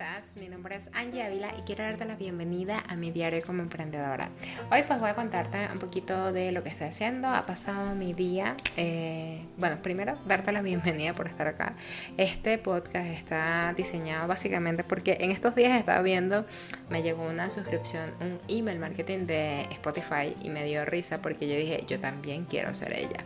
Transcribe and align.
estás? 0.00 0.38
Mi 0.38 0.48
nombre 0.48 0.76
es 0.76 0.88
Angie 0.94 1.22
Ávila 1.22 1.52
y 1.58 1.60
quiero 1.62 1.84
darte 1.84 2.06
la 2.06 2.16
bienvenida 2.16 2.82
a 2.88 2.96
mi 2.96 3.10
diario 3.10 3.42
como 3.44 3.60
emprendedora. 3.62 4.30
Hoy 4.70 4.82
pues 4.88 4.98
voy 4.98 5.10
a 5.10 5.14
contarte 5.14 5.68
un 5.70 5.78
poquito 5.78 6.32
de 6.32 6.52
lo 6.52 6.62
que 6.62 6.70
estoy 6.70 6.86
haciendo. 6.86 7.28
Ha 7.28 7.44
pasado 7.44 7.94
mi 7.94 8.14
día. 8.14 8.56
Eh, 8.78 9.44
bueno, 9.58 9.76
primero 9.82 10.16
darte 10.24 10.52
la 10.52 10.62
bienvenida 10.62 11.12
por 11.12 11.28
estar 11.28 11.46
acá. 11.48 11.74
Este 12.16 12.56
podcast 12.56 13.08
está 13.08 13.74
diseñado 13.76 14.26
básicamente 14.26 14.84
porque 14.84 15.18
en 15.20 15.32
estos 15.32 15.54
días 15.54 15.78
estaba 15.78 16.00
viendo, 16.00 16.46
me 16.88 17.02
llegó 17.02 17.26
una 17.26 17.50
suscripción, 17.50 18.10
un 18.20 18.38
email 18.48 18.78
marketing 18.78 19.26
de 19.26 19.62
Spotify 19.72 20.34
y 20.42 20.48
me 20.48 20.64
dio 20.64 20.86
risa 20.86 21.20
porque 21.20 21.46
yo 21.46 21.56
dije, 21.56 21.84
yo 21.86 22.00
también 22.00 22.46
quiero 22.46 22.72
ser 22.72 22.94
ella. 22.94 23.22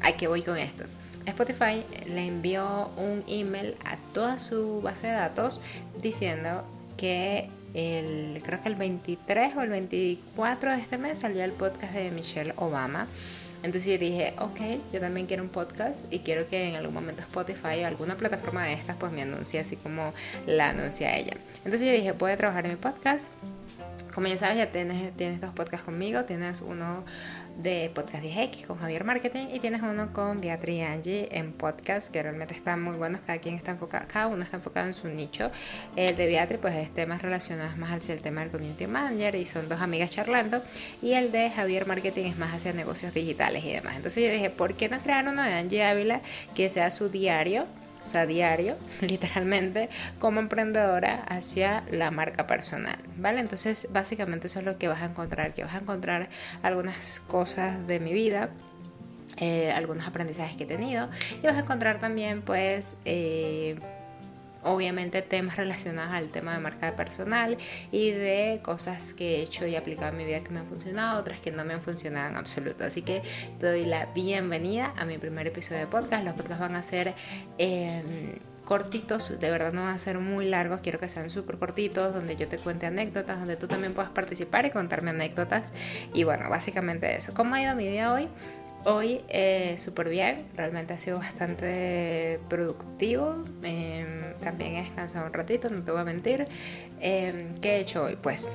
¿A 0.00 0.12
qué 0.12 0.28
voy 0.28 0.42
con 0.42 0.56
esto? 0.56 0.84
Spotify 1.26 1.84
le 2.06 2.26
envió 2.26 2.90
un 2.96 3.24
email 3.26 3.74
a 3.84 3.96
toda 4.16 4.38
su 4.38 4.80
base 4.80 5.08
de 5.08 5.12
datos 5.12 5.60
diciendo 6.00 6.64
que 6.96 7.50
el, 7.74 8.40
creo 8.42 8.62
que 8.62 8.68
el 8.70 8.74
23 8.74 9.54
o 9.56 9.60
el 9.60 9.68
24 9.68 10.70
de 10.70 10.78
este 10.78 10.96
mes 10.96 11.18
salió 11.18 11.44
el 11.44 11.52
podcast 11.52 11.92
de 11.92 12.10
Michelle 12.10 12.54
Obama. 12.56 13.08
Entonces 13.62 13.92
yo 13.92 13.98
dije, 13.98 14.32
ok, 14.38 14.80
yo 14.90 15.00
también 15.00 15.26
quiero 15.26 15.42
un 15.42 15.50
podcast 15.50 16.10
y 16.10 16.20
quiero 16.20 16.48
que 16.48 16.70
en 16.70 16.76
algún 16.76 16.94
momento 16.94 17.20
Spotify 17.20 17.82
o 17.82 17.86
alguna 17.86 18.16
plataforma 18.16 18.64
de 18.64 18.72
estas 18.72 18.96
pues 18.96 19.12
me 19.12 19.20
anuncie 19.20 19.60
así 19.60 19.76
como 19.76 20.14
la 20.46 20.70
anuncia 20.70 21.14
ella. 21.14 21.36
Entonces 21.66 21.82
yo 21.82 21.92
dije, 21.92 22.12
voy 22.12 22.30
a 22.30 22.36
trabajar 22.38 22.64
en 22.64 22.70
mi 22.70 22.76
podcast. 22.78 23.32
Como 24.16 24.28
ya 24.28 24.38
sabes, 24.38 24.56
ya 24.56 24.72
tienes, 24.72 25.14
tienes 25.14 25.42
dos 25.42 25.52
podcasts 25.52 25.84
conmigo. 25.84 26.24
Tienes 26.24 26.62
uno 26.62 27.04
de 27.58 27.90
Podcast 27.94 28.24
10X 28.24 28.66
con 28.66 28.78
Javier 28.78 29.04
Marketing 29.04 29.48
y 29.52 29.60
tienes 29.60 29.82
uno 29.82 30.14
con 30.14 30.40
Beatriz 30.40 30.76
y 30.76 30.80
Angie 30.80 31.28
en 31.32 31.52
podcast 31.52 32.10
que 32.10 32.22
realmente 32.22 32.54
están 32.54 32.82
muy 32.82 32.96
buenos, 32.96 33.20
cada 33.20 33.40
quien 33.40 33.56
está 33.56 33.72
enfocado, 33.72 34.06
cada 34.10 34.28
uno 34.28 34.42
está 34.42 34.56
enfocado 34.56 34.86
en 34.86 34.94
su 34.94 35.08
nicho. 35.08 35.50
El 35.96 36.16
de 36.16 36.26
Beatriz 36.28 36.58
pues 36.62 36.74
es 36.76 36.94
temas 36.94 37.20
relacionados 37.20 37.76
más 37.76 37.92
hacia 37.92 38.14
el 38.14 38.22
tema 38.22 38.40
del 38.40 38.50
community 38.50 38.86
manager 38.86 39.34
y 39.34 39.44
son 39.44 39.68
dos 39.68 39.82
amigas 39.82 40.10
charlando 40.10 40.62
y 41.02 41.12
el 41.12 41.30
de 41.30 41.50
Javier 41.50 41.86
Marketing 41.86 42.24
es 42.24 42.38
más 42.38 42.54
hacia 42.54 42.72
negocios 42.72 43.12
digitales 43.12 43.62
y 43.66 43.72
demás. 43.74 43.96
Entonces 43.96 44.24
yo 44.24 44.32
dije, 44.32 44.48
¿por 44.48 44.76
qué 44.76 44.88
no 44.88 44.98
crear 44.98 45.28
uno 45.28 45.42
de 45.42 45.52
Angie 45.52 45.84
Ávila 45.84 46.22
que 46.54 46.70
sea 46.70 46.90
su 46.90 47.10
diario? 47.10 47.66
O 48.06 48.08
sea, 48.08 48.26
diario, 48.26 48.76
literalmente, 49.00 49.88
como 50.18 50.40
emprendedora 50.40 51.24
hacia 51.28 51.84
la 51.90 52.10
marca 52.10 52.46
personal, 52.46 52.98
¿vale? 53.16 53.40
Entonces, 53.40 53.88
básicamente 53.92 54.46
eso 54.46 54.60
es 54.60 54.64
lo 54.64 54.78
que 54.78 54.88
vas 54.88 55.02
a 55.02 55.06
encontrar, 55.06 55.54
que 55.54 55.64
vas 55.64 55.74
a 55.74 55.78
encontrar 55.78 56.28
algunas 56.62 57.20
cosas 57.20 57.86
de 57.86 58.00
mi 58.00 58.12
vida, 58.12 58.50
eh, 59.38 59.72
algunos 59.72 60.06
aprendizajes 60.06 60.56
que 60.56 60.64
he 60.64 60.66
tenido 60.66 61.10
y 61.42 61.46
vas 61.46 61.56
a 61.56 61.60
encontrar 61.60 62.00
también, 62.00 62.42
pues, 62.42 62.96
eh, 63.04 63.76
obviamente 64.66 65.22
temas 65.22 65.56
relacionados 65.56 66.12
al 66.12 66.28
tema 66.28 66.52
de 66.52 66.58
marca 66.60 66.94
personal 66.96 67.56
y 67.90 68.10
de 68.10 68.60
cosas 68.62 69.12
que 69.12 69.36
he 69.36 69.42
hecho 69.42 69.66
y 69.66 69.76
aplicado 69.76 70.12
en 70.12 70.18
mi 70.18 70.24
vida 70.24 70.42
que 70.42 70.50
me 70.50 70.60
han 70.60 70.66
funcionado, 70.66 71.20
otras 71.20 71.40
que 71.40 71.50
no 71.50 71.64
me 71.64 71.74
han 71.74 71.82
funcionado 71.82 72.28
en 72.28 72.36
absoluto. 72.36 72.84
Así 72.84 73.02
que 73.02 73.22
te 73.58 73.66
doy 73.66 73.84
la 73.84 74.06
bienvenida 74.06 74.92
a 74.96 75.04
mi 75.04 75.18
primer 75.18 75.46
episodio 75.46 75.80
de 75.80 75.86
podcast. 75.86 76.24
Los 76.24 76.34
podcasts 76.34 76.60
van 76.60 76.74
a 76.74 76.82
ser... 76.82 77.14
Em, 77.58 78.38
cortitos, 78.66 79.38
de 79.38 79.50
verdad 79.50 79.72
no 79.72 79.82
van 79.84 79.94
a 79.94 79.98
ser 79.98 80.18
muy 80.18 80.44
largos, 80.44 80.80
quiero 80.80 80.98
que 80.98 81.08
sean 81.08 81.30
súper 81.30 81.56
cortitos, 81.56 82.12
donde 82.12 82.36
yo 82.36 82.48
te 82.48 82.58
cuente 82.58 82.84
anécdotas, 82.84 83.38
donde 83.38 83.56
tú 83.56 83.68
también 83.68 83.94
puedas 83.94 84.10
participar 84.10 84.66
y 84.66 84.70
contarme 84.70 85.10
anécdotas. 85.10 85.72
Y 86.12 86.24
bueno, 86.24 86.50
básicamente 86.50 87.16
eso. 87.16 87.32
¿Cómo 87.32 87.54
ha 87.54 87.62
ido 87.62 87.76
mi 87.76 87.86
día 87.86 88.12
hoy? 88.12 88.28
Hoy 88.84 89.22
eh, 89.28 89.74
súper 89.78 90.08
bien, 90.08 90.46
realmente 90.54 90.94
ha 90.94 90.98
sido 90.98 91.18
bastante 91.18 92.38
productivo, 92.48 93.44
em, 93.62 94.34
también 94.40 94.76
he 94.76 94.82
descansado 94.82 95.26
un 95.26 95.32
ratito, 95.32 95.68
no 95.68 95.82
te 95.82 95.90
voy 95.90 96.00
a 96.00 96.04
mentir. 96.04 96.44
Em, 97.00 97.54
¿Qué 97.56 97.76
he 97.76 97.80
hecho 97.80 98.04
hoy? 98.04 98.16
Pues 98.16 98.48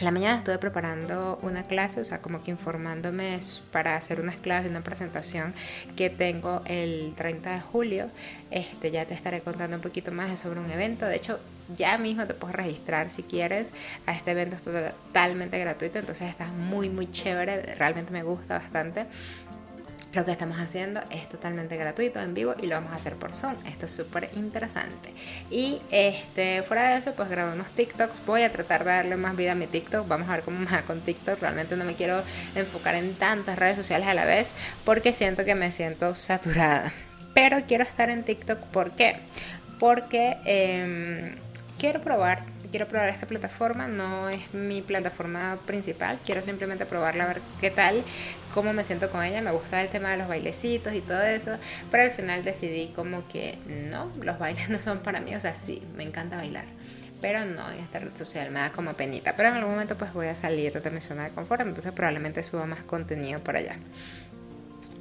la 0.00 0.10
mañana 0.10 0.38
estuve 0.38 0.58
preparando 0.58 1.38
una 1.42 1.62
clase, 1.64 2.00
o 2.00 2.04
sea, 2.04 2.20
como 2.20 2.42
que 2.42 2.50
informándome 2.50 3.38
para 3.70 3.96
hacer 3.96 4.20
unas 4.20 4.36
claves 4.36 4.64
de 4.64 4.70
una 4.70 4.82
presentación 4.82 5.54
que 5.96 6.10
tengo 6.10 6.62
el 6.66 7.12
30 7.16 7.54
de 7.54 7.60
julio. 7.60 8.10
Este, 8.50 8.90
ya 8.90 9.04
te 9.04 9.14
estaré 9.14 9.40
contando 9.40 9.76
un 9.76 9.82
poquito 9.82 10.10
más 10.10 10.38
sobre 10.40 10.60
un 10.60 10.70
evento. 10.70 11.06
De 11.06 11.16
hecho, 11.16 11.38
ya 11.76 11.96
mismo 11.98 12.26
te 12.26 12.34
puedes 12.34 12.56
registrar 12.56 13.10
si 13.10 13.22
quieres 13.22 13.72
a 14.06 14.12
este 14.12 14.32
evento, 14.32 14.56
es 14.56 14.62
totalmente 14.62 15.58
gratuito, 15.58 15.98
entonces 15.98 16.28
está 16.28 16.46
muy, 16.46 16.88
muy 16.88 17.10
chévere, 17.10 17.74
realmente 17.76 18.12
me 18.12 18.22
gusta 18.22 18.58
bastante. 18.58 19.06
Lo 20.14 20.24
que 20.24 20.30
estamos 20.30 20.58
haciendo 20.60 21.00
es 21.10 21.28
totalmente 21.28 21.76
gratuito, 21.76 22.20
en 22.20 22.34
vivo 22.34 22.54
y 22.62 22.66
lo 22.66 22.76
vamos 22.76 22.92
a 22.92 22.96
hacer 22.96 23.16
por 23.16 23.34
Zoom. 23.34 23.56
Esto 23.66 23.86
es 23.86 23.92
súper 23.92 24.30
interesante. 24.34 25.12
Y 25.50 25.80
este, 25.90 26.62
fuera 26.62 26.90
de 26.90 26.98
eso, 26.98 27.14
pues 27.14 27.28
grabo 27.28 27.52
unos 27.52 27.68
TikToks. 27.72 28.24
Voy 28.24 28.42
a 28.42 28.52
tratar 28.52 28.84
de 28.84 28.92
darle 28.92 29.16
más 29.16 29.34
vida 29.34 29.52
a 29.52 29.54
mi 29.56 29.66
TikTok. 29.66 30.06
Vamos 30.06 30.28
a 30.28 30.36
ver 30.36 30.42
cómo 30.42 30.60
me 30.60 30.70
va 30.70 30.82
con 30.82 31.00
TikTok. 31.00 31.40
Realmente 31.40 31.76
no 31.76 31.84
me 31.84 31.96
quiero 31.96 32.22
enfocar 32.54 32.94
en 32.94 33.14
tantas 33.14 33.58
redes 33.58 33.76
sociales 33.76 34.06
a 34.06 34.14
la 34.14 34.24
vez 34.24 34.54
porque 34.84 35.12
siento 35.12 35.44
que 35.44 35.56
me 35.56 35.72
siento 35.72 36.14
saturada. 36.14 36.92
Pero 37.34 37.64
quiero 37.66 37.82
estar 37.82 38.08
en 38.08 38.22
TikTok. 38.22 38.60
¿Por 38.66 38.92
qué? 38.92 39.16
Porque 39.80 40.36
em, 40.44 41.34
quiero 41.76 42.00
probar 42.02 42.53
quiero 42.74 42.88
probar 42.88 43.08
esta 43.08 43.28
plataforma, 43.28 43.86
no 43.86 44.28
es 44.28 44.52
mi 44.52 44.82
plataforma 44.82 45.60
principal, 45.64 46.18
quiero 46.24 46.42
simplemente 46.42 46.86
probarla 46.86 47.22
a 47.22 47.26
ver 47.28 47.40
qué 47.60 47.70
tal, 47.70 48.02
cómo 48.52 48.72
me 48.72 48.82
siento 48.82 49.10
con 49.10 49.22
ella, 49.22 49.40
me 49.42 49.52
gusta 49.52 49.80
el 49.80 49.88
tema 49.88 50.10
de 50.10 50.16
los 50.16 50.26
bailecitos 50.26 50.92
y 50.92 51.00
todo 51.00 51.22
eso, 51.22 51.52
pero 51.92 52.02
al 52.02 52.10
final 52.10 52.42
decidí 52.42 52.88
como 52.88 53.28
que 53.28 53.58
no, 53.68 54.10
los 54.20 54.40
bailes 54.40 54.68
no 54.70 54.80
son 54.80 54.98
para 54.98 55.20
mí, 55.20 55.36
o 55.36 55.40
sea, 55.40 55.54
sí, 55.54 55.84
me 55.96 56.02
encanta 56.02 56.36
bailar 56.36 56.64
pero 57.20 57.44
no 57.46 57.70
en 57.70 57.78
esta 57.78 58.00
red 58.00 58.14
social, 58.14 58.50
me 58.50 58.60
da 58.60 58.70
como 58.70 58.92
penita. 58.92 59.34
Pero 59.34 59.48
en 59.48 59.54
algún 59.54 59.70
momento 59.70 59.96
pues 59.96 60.12
voy 60.12 60.26
a 60.26 60.36
salir 60.36 60.82
de 60.82 60.90
mi 60.90 61.00
zona 61.00 61.24
de 61.24 61.30
confort, 61.30 61.62
entonces 61.62 61.90
probablemente 61.92 62.42
suba 62.42 62.66
más 62.66 62.82
contenido 62.82 63.42
por 63.42 63.56
allá. 63.56 63.76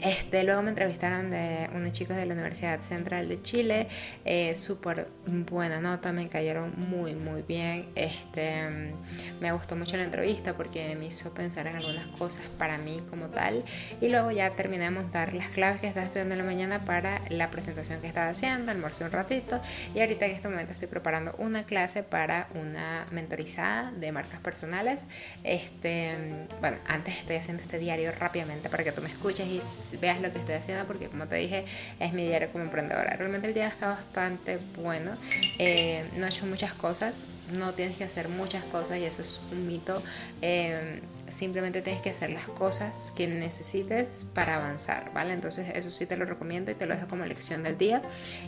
Este, 0.03 0.43
luego 0.43 0.61
me 0.61 0.69
entrevistaron 0.69 1.31
de 1.31 1.69
unos 1.73 1.93
chicos 1.93 2.17
de 2.17 2.25
la 2.25 2.33
Universidad 2.33 2.81
Central 2.81 3.29
de 3.29 3.41
Chile, 3.41 3.87
eh, 4.25 4.53
súper 4.57 5.07
buena 5.25 5.79
nota, 5.79 6.11
me 6.11 6.27
cayeron 6.27 6.73
muy 6.75 7.15
muy 7.15 7.41
bien. 7.41 7.87
Este, 7.95 8.93
me 9.39 9.53
gustó 9.53 9.77
mucho 9.77 9.95
la 9.95 10.03
entrevista 10.03 10.57
porque 10.57 10.93
me 10.97 11.05
hizo 11.05 11.33
pensar 11.33 11.67
en 11.67 11.77
algunas 11.77 12.05
cosas 12.17 12.43
para 12.57 12.77
mí 12.77 13.01
como 13.09 13.27
tal. 13.27 13.63
Y 14.01 14.09
luego 14.09 14.29
ya 14.31 14.49
terminé 14.49 14.83
de 14.83 14.89
montar 14.89 15.33
las 15.33 15.47
claves 15.47 15.79
que 15.79 15.87
estaba 15.87 16.05
estudiando 16.05 16.33
en 16.33 16.39
la 16.39 16.45
mañana 16.45 16.81
para 16.81 17.21
la 17.29 17.49
presentación 17.49 18.01
que 18.01 18.07
estaba 18.07 18.27
haciendo, 18.27 18.71
almorcé 18.71 19.05
un 19.05 19.11
ratito 19.11 19.61
y 19.95 20.01
ahorita 20.01 20.25
en 20.25 20.31
este 20.31 20.49
momento 20.49 20.73
estoy 20.73 20.89
preparando 20.89 21.33
una 21.37 21.63
clase 21.63 22.03
para 22.03 22.49
una 22.55 23.05
mentorizada 23.11 23.91
de 23.91 24.11
marcas 24.11 24.41
personales. 24.41 25.07
Este, 25.45 26.45
bueno, 26.59 26.77
antes 26.87 27.19
estoy 27.19 27.37
haciendo 27.37 27.63
este 27.63 27.79
diario 27.79 28.11
rápidamente 28.11 28.67
para 28.67 28.83
que 28.83 28.91
tú 28.91 29.01
me 29.01 29.07
escuches 29.07 29.47
y 29.47 29.61
veas 29.99 30.21
lo 30.21 30.31
que 30.31 30.39
estoy 30.39 30.55
haciendo 30.55 30.85
porque 30.85 31.07
como 31.07 31.27
te 31.27 31.35
dije 31.35 31.65
es 31.99 32.13
mi 32.13 32.27
diario 32.27 32.51
como 32.51 32.63
emprendedora. 32.63 33.15
Realmente 33.15 33.47
el 33.47 33.53
día 33.53 33.67
está 33.67 33.87
bastante 33.87 34.59
bueno. 34.81 35.17
Eh, 35.59 36.05
no 36.15 36.25
he 36.25 36.29
hecho 36.29 36.45
muchas 36.45 36.73
cosas, 36.73 37.25
no 37.51 37.73
tienes 37.73 37.95
que 37.95 38.03
hacer 38.03 38.29
muchas 38.29 38.63
cosas 38.65 38.97
y 38.97 39.03
eso 39.05 39.21
es 39.21 39.43
un 39.51 39.67
mito. 39.67 40.01
Eh, 40.41 41.01
simplemente 41.27 41.81
tienes 41.81 42.01
que 42.01 42.09
hacer 42.09 42.29
las 42.29 42.47
cosas 42.47 43.11
que 43.15 43.27
necesites 43.27 44.25
para 44.33 44.55
avanzar, 44.55 45.11
¿vale? 45.13 45.33
Entonces 45.33 45.67
eso 45.73 45.89
sí 45.89 46.05
te 46.05 46.17
lo 46.17 46.25
recomiendo 46.25 46.71
y 46.71 46.75
te 46.75 46.85
lo 46.85 46.95
dejo 46.95 47.07
como 47.07 47.25
lección 47.25 47.63
del 47.63 47.77
día. 47.77 48.01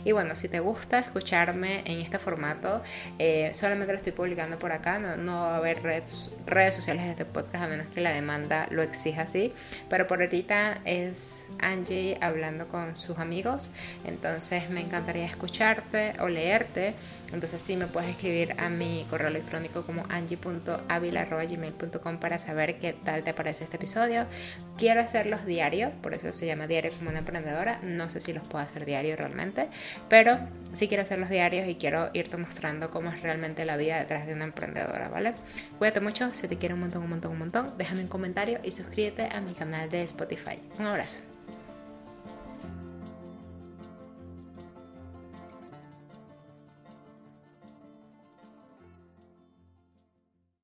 Y 0.04 0.12
bueno, 0.12 0.34
si 0.34 0.48
te 0.48 0.60
gusta 0.60 0.98
escucharme 0.98 1.82
en 1.84 2.00
este 2.00 2.18
formato, 2.18 2.82
eh, 3.18 3.50
solamente 3.54 3.92
lo 3.92 3.98
estoy 3.98 4.12
publicando 4.12 4.58
por 4.58 4.72
acá, 4.72 4.98
no, 4.98 5.16
no 5.16 5.42
va 5.42 5.54
a 5.54 5.56
haber 5.56 5.82
redes, 5.82 6.32
redes 6.46 6.74
sociales 6.74 7.04
de 7.04 7.10
este 7.10 7.24
podcast 7.24 7.64
a 7.64 7.68
menos 7.68 7.86
que 7.88 8.00
la 8.00 8.12
demanda 8.12 8.68
lo 8.70 8.82
exija 8.82 9.22
así, 9.22 9.52
pero 9.88 10.06
por 10.06 10.22
ahorita 10.22 10.80
es 10.84 11.48
Angie 11.60 12.18
hablando 12.20 12.68
con 12.68 12.96
sus 12.96 13.18
amigos, 13.18 13.72
entonces 14.04 14.70
me 14.70 14.80
encantaría 14.80 15.24
escucharte 15.24 16.12
o 16.20 16.28
leerte, 16.28 16.94
entonces 17.32 17.60
sí 17.60 17.76
me 17.76 17.86
puedes 17.86 18.10
escribir 18.10 18.54
a 18.58 18.68
mi 18.68 19.06
correo 19.10 19.28
electrónico 19.28 19.84
como 19.84 20.04
angie.avila.gmail.com 20.08 22.18
para 22.18 22.38
saber 22.38 22.65
qué 22.74 22.92
tal 22.92 23.22
te 23.22 23.32
parece 23.32 23.64
este 23.64 23.76
episodio. 23.76 24.26
Quiero 24.76 25.00
hacerlos 25.00 25.46
diarios, 25.46 25.92
por 26.02 26.14
eso 26.14 26.32
se 26.32 26.46
llama 26.46 26.66
diario 26.66 26.92
como 26.98 27.10
una 27.10 27.20
emprendedora. 27.20 27.80
No 27.82 28.10
sé 28.10 28.20
si 28.20 28.32
los 28.32 28.46
puedo 28.46 28.64
hacer 28.64 28.84
diario 28.84 29.16
realmente, 29.16 29.68
pero 30.08 30.38
sí 30.72 30.88
quiero 30.88 31.02
hacerlos 31.04 31.30
diarios 31.30 31.68
y 31.68 31.76
quiero 31.76 32.10
irte 32.12 32.36
mostrando 32.36 32.90
cómo 32.90 33.10
es 33.10 33.22
realmente 33.22 33.64
la 33.64 33.76
vida 33.76 33.98
detrás 33.98 34.26
de 34.26 34.34
una 34.34 34.44
emprendedora, 34.44 35.08
¿vale? 35.08 35.34
Cuídate 35.78 36.00
mucho, 36.00 36.32
si 36.34 36.48
te 36.48 36.58
quiero 36.58 36.74
un 36.74 36.82
montón, 36.82 37.02
un 37.02 37.10
montón, 37.10 37.32
un 37.32 37.38
montón, 37.38 37.74
déjame 37.78 38.02
un 38.02 38.08
comentario 38.08 38.58
y 38.62 38.72
suscríbete 38.72 39.28
a 39.30 39.40
mi 39.40 39.54
canal 39.54 39.88
de 39.88 40.02
Spotify. 40.02 40.58
Un 40.78 40.86
abrazo. 40.86 41.35